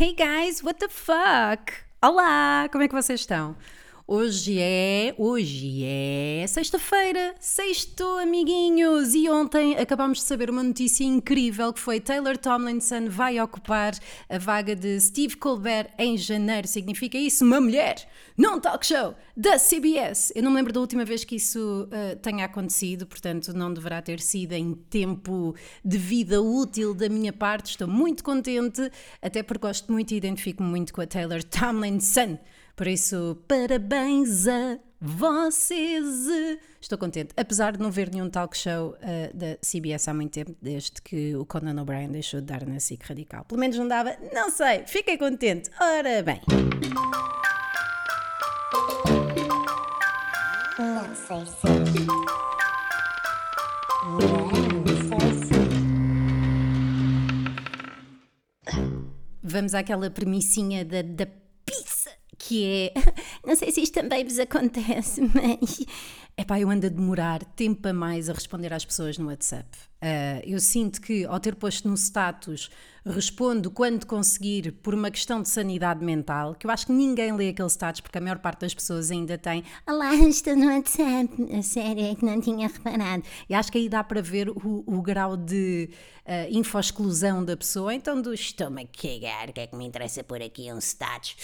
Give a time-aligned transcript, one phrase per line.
[0.00, 1.74] Hey guys, what the fuck?
[2.02, 3.54] Olá, como é que vocês estão?
[4.12, 11.72] Hoje é, hoje é sexta-feira, sexto amiguinhos, e ontem acabámos de saber uma notícia incrível
[11.72, 13.92] que foi Taylor Tomlinson vai ocupar
[14.28, 16.66] a vaga de Steve Colbert em janeiro.
[16.66, 18.04] Significa isso, uma mulher
[18.36, 20.32] num talk show da CBS.
[20.34, 24.02] Eu não me lembro da última vez que isso uh, tenha acontecido, portanto não deverá
[24.02, 27.70] ter sido em tempo de vida útil da minha parte.
[27.70, 28.90] Estou muito contente,
[29.22, 32.40] até porque gosto muito e identifico-me muito com a Taylor Tomlinson.
[32.80, 36.06] Por isso, parabéns a vocês!
[36.80, 40.56] Estou contente, apesar de não ver nenhum talk show uh, da CBS há muito tempo,
[40.62, 43.44] desde que o Conan O'Brien deixou de dar na SIC Radical.
[43.44, 45.68] Pelo menos não dava, não sei, fiquei contente.
[45.78, 46.40] Ora bem.
[50.78, 51.66] Não sei se.
[54.08, 55.60] Não sei se.
[59.42, 61.26] Vamos àquela premissinha da, da
[62.50, 62.92] que é.
[63.44, 65.86] Não sei se isto também vos acontece, mas.
[66.36, 69.68] Epá, eu ando a demorar tempo a mais a responder às pessoas no WhatsApp.
[70.02, 72.70] Uh, eu sinto que, ao ter posto no status,
[73.04, 77.50] respondo quando conseguir por uma questão de sanidade mental, que eu acho que ninguém lê
[77.50, 81.30] aquele status, porque a maior parte das pessoas ainda tem Olá, estou no WhatsApp.
[81.54, 83.22] A sério, é que não tinha reparado.
[83.48, 85.90] E acho que aí dá para ver o, o grau de
[86.24, 87.94] uh, info-exclusão da pessoa.
[87.94, 91.36] Então, do estou-me a cagar, o que é que me interessa por aqui um status?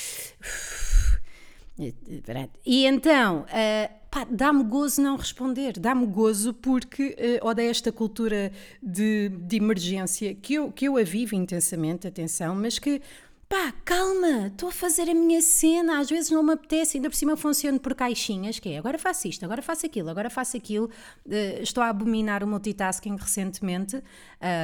[2.65, 8.51] E então, uh, dá-me gozo não responder, dá-me gozo porque uh, odeio esta cultura
[8.83, 13.03] de, de emergência que eu, que eu a vivo intensamente, atenção, mas que
[13.49, 17.17] pá, calma, estou a fazer a minha cena, às vezes não me apetece, ainda por
[17.17, 20.91] cima funciona por caixinhas, que é agora faço isto, agora faço aquilo, agora faço aquilo.
[21.27, 24.03] Uh, estou a abominar o multitasking recentemente.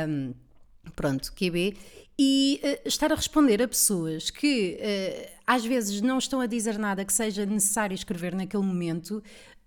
[0.08, 0.34] Um,
[0.94, 1.76] pronto, QB,
[2.18, 6.78] e uh, estar a responder a pessoas que uh, às vezes não estão a dizer
[6.78, 9.22] nada que seja necessário escrever naquele momento,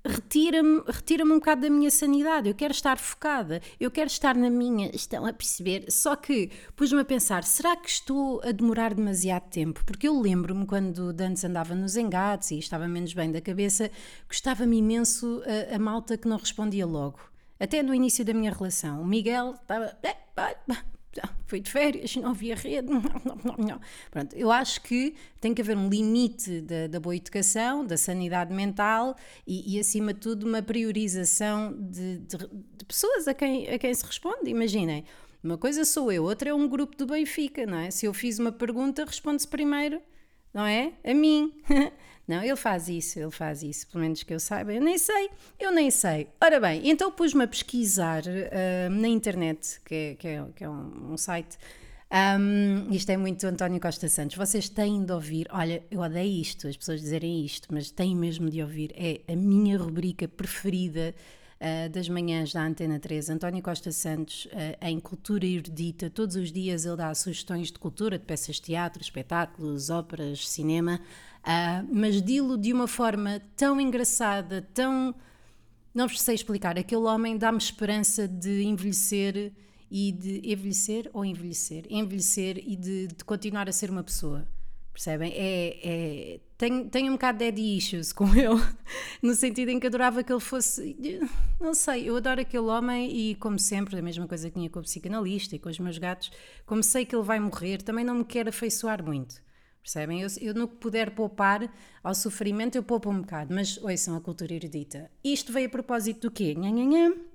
[0.06, 2.48] retira-me retira um bocado da minha sanidade.
[2.48, 4.90] Eu quero estar focada, eu quero estar na minha.
[4.94, 5.92] Estão a perceber?
[5.92, 9.84] Só que pus-me a pensar: será que estou a demorar demasiado tempo?
[9.86, 13.90] Porque eu lembro-me quando antes andava nos engates e estava menos bem da cabeça,
[14.28, 15.42] gostava-me imenso
[15.72, 17.20] a, a malta que não respondia logo.
[17.60, 19.02] Até no início da minha relação.
[19.02, 19.98] O Miguel estava.
[21.18, 22.88] Eh, foi de férias, não havia rede.
[24.12, 28.54] Pronto, eu acho que tem que haver um limite da, da boa educação, da sanidade
[28.54, 29.16] mental
[29.46, 33.94] e, e, acima de tudo, uma priorização de, de, de, pessoas a quem, a quem
[33.94, 34.50] se responde.
[34.50, 35.04] Imaginem,
[35.44, 37.92] uma coisa sou eu, outra é um grupo do Benfica, não é?
[37.92, 40.02] Se eu fiz uma pergunta, responde-se primeiro,
[40.54, 40.94] não é?
[41.04, 41.54] A mim.
[42.28, 44.74] Não, ele faz isso, ele faz isso, pelo menos que eu saiba.
[44.74, 46.28] Eu nem sei, eu nem sei.
[46.42, 50.70] Ora bem, então pus-me a pesquisar uh, na internet, que é, que é, que é
[50.70, 51.58] um, um, site.
[52.12, 54.38] Um, isto é muito António Costa Santos.
[54.38, 55.48] Vocês têm de ouvir.
[55.52, 58.92] Olha, eu odeio isto, as pessoas dizerem isto, mas têm mesmo de ouvir.
[58.96, 61.14] É a minha rubrica preferida.
[61.66, 66.12] Uh, das manhãs da Antena 3, António Costa Santos, uh, em Cultura Erudita.
[66.12, 71.02] Todos os dias ele dá sugestões de cultura, de peças de teatro, espetáculos, óperas, cinema.
[71.42, 75.16] Uh, mas dilo de uma forma tão engraçada, tão.
[75.92, 76.78] Não vos sei explicar.
[76.78, 79.52] Aquele homem dá-me esperança de envelhecer
[79.90, 81.88] e de envelhecer ou envelhecer?
[81.90, 84.48] Envelhecer e de, de continuar a ser uma pessoa.
[84.94, 85.34] Percebem?
[85.34, 88.62] É, é, tenho, tenho um bocado de daddy issues com ele,
[89.22, 90.96] no sentido em que adorava que ele fosse.
[91.60, 94.80] Não sei, eu adoro aquele homem e, como sempre, a mesma coisa que tinha com
[94.80, 96.32] o psicanalista e com os meus gatos,
[96.66, 99.44] como sei que ele vai morrer, também não me quero afeiçoar muito.
[99.82, 100.22] Percebem?
[100.22, 101.72] Eu, eu no que puder poupar
[102.04, 105.12] ao sofrimento, eu poupo um bocado, mas ouçam a cultura erudita.
[105.24, 106.56] Isto veio a propósito do quê?
[106.56, 107.35] Nha, nha, nha.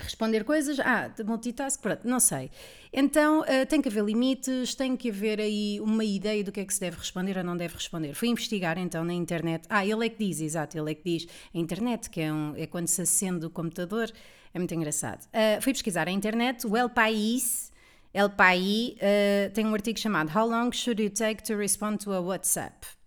[0.00, 2.50] Responder coisas, ah, multitask, pronto, não sei.
[2.92, 6.64] Então uh, tem que haver limites, tem que haver aí uma ideia do que é
[6.64, 8.14] que se deve responder ou não deve responder.
[8.14, 9.64] Fui investigar então na internet.
[9.68, 11.26] Ah, ele é que diz, exato, ele é que diz.
[11.54, 14.10] A internet, que é, um, é quando se acende o computador,
[14.52, 15.24] é muito engraçado.
[15.26, 17.70] Uh, fui pesquisar a internet, o El País
[18.12, 22.12] El País uh, tem um artigo chamado How long should you take to respond to
[22.12, 22.99] a WhatsApp?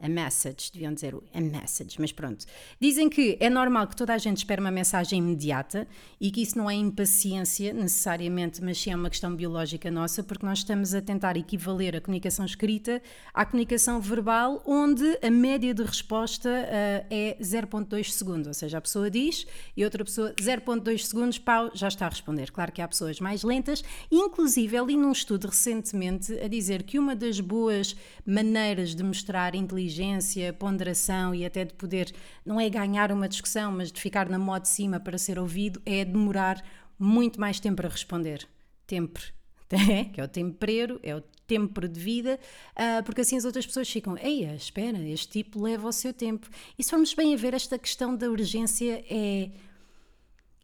[0.00, 2.44] A message, deviam dizer a message, mas pronto.
[2.80, 5.88] Dizem que é normal que toda a gente espere uma mensagem imediata
[6.20, 10.44] e que isso não é impaciência necessariamente, mas sim é uma questão biológica nossa, porque
[10.44, 13.02] nós estamos a tentar equivaler a comunicação escrita
[13.32, 18.80] à comunicação verbal, onde a média de resposta uh, é 0,2 segundos, ou seja, a
[18.80, 19.46] pessoa diz
[19.76, 22.50] e outra pessoa 0,2 segundos, pau, já está a responder.
[22.50, 27.16] Claro que há pessoas mais lentas, inclusive ali num estudo recentemente a dizer que uma
[27.16, 27.96] das boas
[28.26, 32.12] maneiras de mostrar inteligência inteligência, ponderação e até de poder,
[32.44, 35.80] não é ganhar uma discussão, mas de ficar na moda de cima para ser ouvido,
[35.86, 36.62] é demorar
[36.98, 38.46] muito mais tempo a responder.
[38.86, 39.20] Tempo,
[40.12, 42.38] que é o tempero, é o tempo de vida,
[42.72, 46.48] uh, porque assim as outras pessoas ficam, ei, espera, este tipo leva o seu tempo.
[46.76, 49.50] E se formos bem a ver, esta questão da urgência é,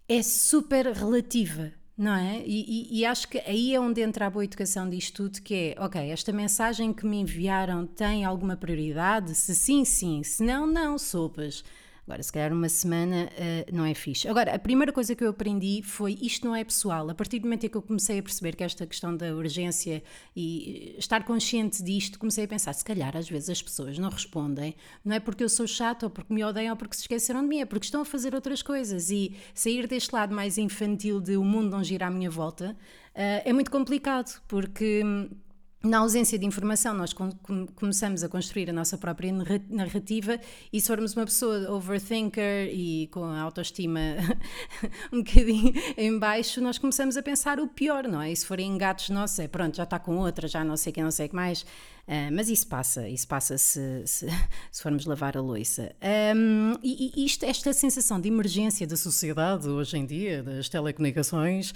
[0.08, 1.72] é super relativa.
[1.96, 2.42] Não é?
[2.46, 5.74] E, e, e, acho que aí é onde entra a boa educação disto tudo, que
[5.76, 9.34] é, ok, esta mensagem que me enviaram tem alguma prioridade?
[9.34, 10.22] Se sim, sim.
[10.22, 11.62] Se não, não, sopas.
[12.04, 14.26] Agora, se calhar uma semana uh, não é fixe.
[14.26, 17.08] Agora, a primeira coisa que eu aprendi foi isto não é pessoal.
[17.08, 20.02] A partir do momento em que eu comecei a perceber que esta questão da urgência
[20.34, 24.74] e estar consciente disto, comecei a pensar, se calhar às vezes as pessoas não respondem,
[25.04, 27.48] não é porque eu sou chato ou porque me odeiam ou porque se esqueceram de
[27.48, 29.10] mim, é porque estão a fazer outras coisas.
[29.10, 32.76] E sair deste lado mais infantil de o mundo não gira à minha volta
[33.14, 35.30] uh, é muito complicado, porque hum,
[35.82, 37.12] na ausência de informação, nós
[37.74, 39.32] começamos a construir a nossa própria
[39.68, 40.38] narrativa
[40.72, 43.98] e se formos uma pessoa overthinker e com a autoestima
[45.12, 48.30] um bocadinho em baixo, nós começamos a pensar o pior, não é?
[48.30, 51.02] E se forem engatos nossos, é pronto, já está com outra, já não sei quem,
[51.02, 51.66] não sei o que mais.
[52.06, 54.26] Uh, mas isso passa, isso passa se, se,
[54.72, 55.94] se formos lavar a louça.
[56.36, 61.70] Um, e, e isto, esta sensação de emergência da sociedade hoje em dia, das telecomunicações,
[61.70, 61.74] uh,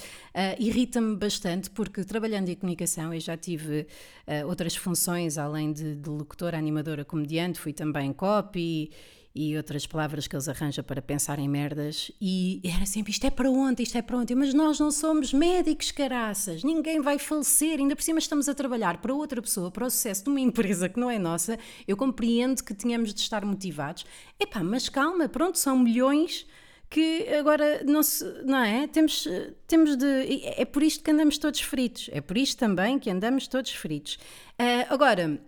[0.58, 3.87] irrita-me bastante porque trabalhando em comunicação eu já tive
[4.26, 8.90] uh, outras funções além de, de locutora, animadora, comediante, fui também copy
[9.37, 12.11] e outras palavras que eles arranjam para pensar em merdas.
[12.19, 14.35] E era sempre isto é para onde, isto é para onde.
[14.35, 16.65] Mas nós não somos médicos, caraças.
[16.65, 17.79] Ninguém vai falecer.
[17.79, 20.88] Ainda por cima estamos a trabalhar para outra pessoa, para o sucesso de uma empresa
[20.88, 21.59] que não é nossa.
[21.87, 24.06] Eu compreendo que tínhamos de estar motivados.
[24.41, 26.47] Epá, mas calma, pronto, são milhões
[26.89, 28.87] que agora não, se, não é?
[28.87, 29.29] Temos,
[29.67, 30.44] temos de.
[30.56, 32.09] É por isto que andamos todos fritos.
[32.12, 34.15] É por isto também que andamos todos fritos.
[34.59, 35.39] Uh, agora,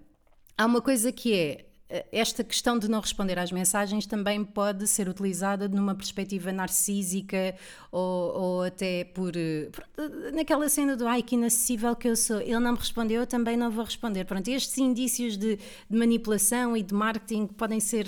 [0.56, 1.67] há uma coisa que é
[2.12, 7.54] esta questão de não responder às mensagens também pode ser utilizada numa perspectiva narcísica
[7.90, 9.32] ou, ou até por,
[9.72, 13.26] por, naquela cena do ai que inacessível que eu sou, ele não me respondeu, eu
[13.26, 14.24] também não vou responder.
[14.24, 18.06] Pronto, estes indícios de, de manipulação e de marketing podem ser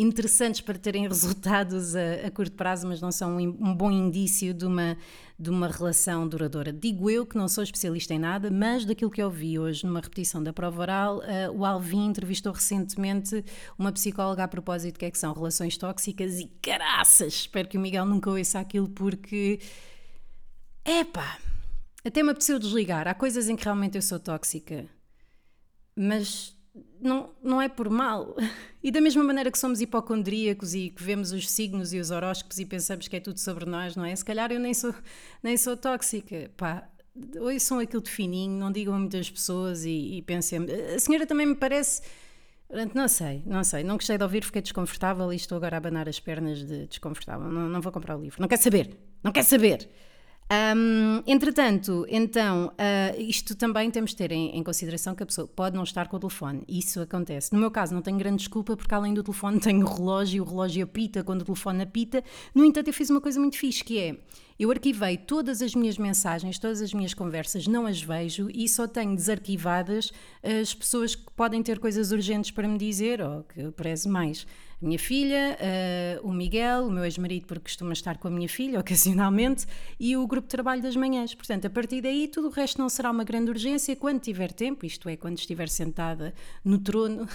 [0.00, 4.54] interessantes para terem resultados a, a curto prazo, mas não são um, um bom indício
[4.54, 4.96] de uma
[5.40, 6.70] de uma relação duradoura.
[6.70, 9.98] Digo eu que não sou especialista em nada, mas daquilo que eu vi hoje numa
[9.98, 13.42] repetição da prova oral, uh, o Alvin entrevistou recentemente
[13.78, 17.32] uma psicóloga a propósito do que é que são relações tóxicas e caraças!
[17.32, 19.60] Espero que o Miguel nunca ouça aquilo porque.
[20.84, 21.38] Epá!
[22.04, 23.08] Até me apeteceu desligar.
[23.08, 24.86] Há coisas em que realmente eu sou tóxica,
[25.96, 26.54] mas
[27.00, 28.36] não, não é por mal.
[28.82, 32.58] E da mesma maneira que somos hipocondríacos e que vemos os signos e os horóscopos
[32.58, 34.16] e pensamos que é tudo sobre nós, não é?
[34.16, 34.94] Se calhar eu nem sou,
[35.44, 36.50] nem sou tóxica.
[36.56, 36.88] Pá,
[37.38, 40.60] ouçam aquilo de fininho, não digam a muitas pessoas e, e pensem.
[40.94, 42.00] A senhora também me parece.
[42.94, 46.08] Não sei, não sei, não gostei de ouvir, fiquei desconfortável e estou agora a abanar
[46.08, 47.50] as pernas de desconfortável.
[47.50, 49.90] Não, não vou comprar o livro, não quer saber, não quer saber.
[50.50, 55.46] Um, entretanto, então, uh, isto também temos de ter em, em, consideração que a pessoa
[55.46, 56.64] pode não estar com o telefone.
[56.68, 57.52] Isso acontece.
[57.52, 60.40] No meu caso, não tenho grande desculpa, porque além do telefone tenho o relógio, e
[60.40, 62.24] o relógio apita quando o telefone apita.
[62.52, 64.16] No entanto, eu fiz uma coisa muito fixe, que é,
[64.62, 68.86] eu arquivei todas as minhas mensagens, todas as minhas conversas, não as vejo e só
[68.86, 70.12] tenho desarquivadas
[70.42, 74.46] as pessoas que podem ter coisas urgentes para me dizer, ou que prezo mais
[74.82, 75.58] a minha filha,
[76.22, 79.66] uh, o Miguel, o meu ex-marido, porque costuma estar com a minha filha ocasionalmente,
[79.98, 81.34] e o grupo de trabalho das manhãs.
[81.34, 84.86] Portanto, a partir daí, tudo o resto não será uma grande urgência quando tiver tempo,
[84.86, 86.34] isto é, quando estiver sentada
[86.64, 87.28] no trono,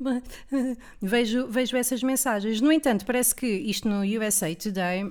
[1.00, 2.60] vejo, vejo essas mensagens.
[2.60, 5.10] No entanto, parece que isto no USA Today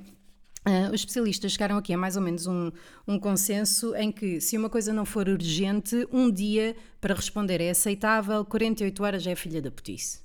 [0.67, 2.71] Uh, os especialistas chegaram aqui a mais ou menos um,
[3.07, 7.69] um, consenso em que, se uma coisa não for urgente, um dia para responder é
[7.69, 10.21] aceitável, 48 horas é filha da putice.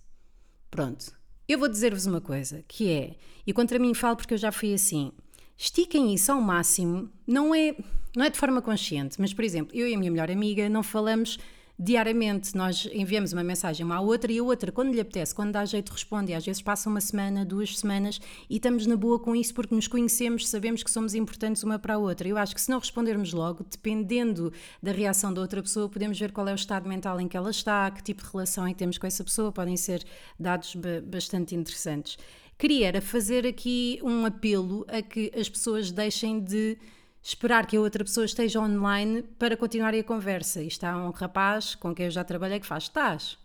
[0.70, 1.12] Pronto.
[1.46, 3.16] Eu vou dizer-vos uma coisa, que é,
[3.46, 5.12] e contra mim falo porque eu já fui assim,
[5.58, 7.76] estiquem isso ao máximo, não é,
[8.16, 10.82] não é de forma consciente, mas por exemplo, eu e a minha melhor amiga não
[10.82, 11.38] falamos
[11.82, 15.52] diariamente nós enviamos uma mensagem uma à outra e a outra, quando lhe apetece, quando
[15.52, 16.34] dá jeito, responde.
[16.34, 18.20] Às vezes passa uma semana, duas semanas
[18.50, 21.94] e estamos na boa com isso porque nos conhecemos, sabemos que somos importantes uma para
[21.94, 22.28] a outra.
[22.28, 26.32] Eu acho que se não respondermos logo, dependendo da reação da outra pessoa, podemos ver
[26.32, 28.78] qual é o estado mental em que ela está, que tipo de relação é que
[28.78, 30.04] temos com essa pessoa, podem ser
[30.38, 32.18] dados bastante interessantes.
[32.58, 36.76] Queria era fazer aqui um apelo a que as pessoas deixem de
[37.22, 40.62] esperar que a outra pessoa esteja online para continuar a conversa.
[40.62, 43.38] E está um rapaz com quem eu já trabalhei que faz, estás?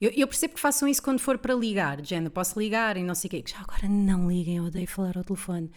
[0.00, 3.14] Eu, eu, percebo que façam isso quando for para ligar, género, posso ligar e não
[3.14, 3.44] sei o quê.
[3.46, 5.70] Já agora não liguem, odeio falar ao telefone.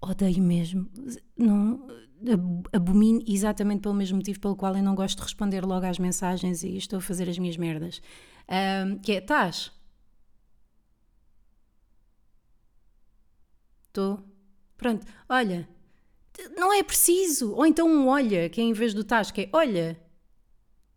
[0.00, 0.88] Odeio mesmo.
[1.36, 1.86] Não,
[2.72, 6.62] abomino exatamente pelo mesmo motivo pelo qual eu não gosto de responder logo às mensagens
[6.62, 8.00] e estou a fazer as minhas merdas.
[8.48, 9.70] Um, que é, estás?
[13.88, 14.22] Estou.
[14.76, 15.68] Pronto, olha,
[16.56, 17.52] não é preciso.
[17.54, 19.98] Ou então um olha, que é em vez do que é olha.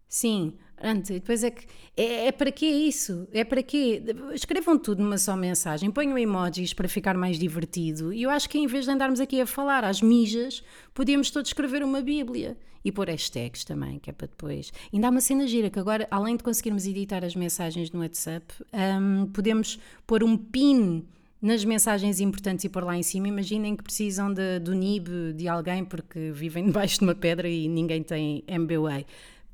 [0.08, 1.66] Sim, antes, depois é que.
[1.96, 3.28] É, é para que isso?
[3.32, 4.02] É para quê?
[4.34, 8.14] Escrevam tudo numa só mensagem, ponham emojis para ficar mais divertido.
[8.14, 11.50] E eu acho que em vez de andarmos aqui a falar às mijas, podíamos todos
[11.50, 14.72] escrever uma Bíblia e pôr hashtags também, que é para depois.
[14.94, 18.46] Ainda há uma cena gira que agora, além de conseguirmos editar as mensagens no WhatsApp,
[18.74, 19.78] um, podemos
[20.08, 21.06] pôr um pin
[21.42, 25.48] nas mensagens importantes e pôr lá em cima, imaginem que precisam de, do NIB de
[25.48, 29.06] alguém porque vivem debaixo de uma pedra e ninguém tem MBA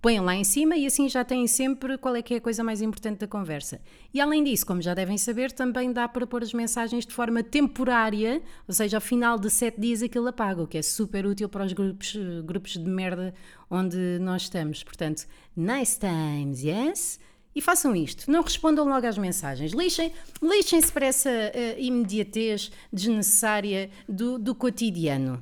[0.06, 2.64] põem lá em cima e assim já têm sempre qual é que é a coisa
[2.64, 3.82] mais importante da conversa.
[4.14, 7.42] E além disso, como já devem saber, também dá para pôr as mensagens de forma
[7.42, 11.50] temporária, ou seja, ao final de sete dias aquilo apaga, o que é super útil
[11.50, 12.16] para os grupos,
[12.46, 13.34] grupos de merda
[13.68, 14.84] onde nós estamos.
[14.84, 15.26] Portanto,
[15.58, 17.20] nice times, yes?
[17.56, 20.12] E façam isto, não respondam logo às mensagens, lixem,
[20.44, 25.42] lixem-se para essa uh, imediatez desnecessária do, do cotidiano.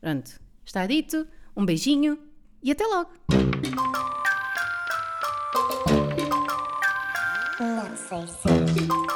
[0.00, 1.24] Pronto, está dito,
[1.56, 2.18] um beijinho
[2.60, 3.10] e até logo!
[7.60, 9.06] Não sei se.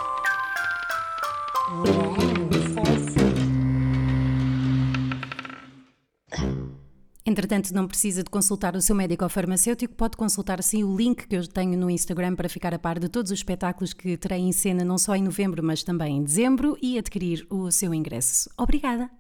[7.31, 11.29] Entretanto, não precisa de consultar o seu médico ou farmacêutico, pode consultar sim o link
[11.29, 14.41] que eu tenho no Instagram para ficar a par de todos os espetáculos que terei
[14.41, 18.51] em cena, não só em novembro, mas também em dezembro, e adquirir o seu ingresso.
[18.59, 19.20] Obrigada!